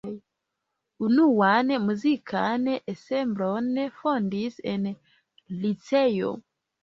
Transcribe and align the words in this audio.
Unuan 1.07 1.73
muzikan 1.83 2.71
ensemblon 2.93 3.69
fondis 3.99 4.57
en 4.73 4.87
liceo. 5.61 6.33